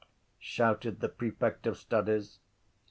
[0.39, 2.39] shouted the prefect of studies.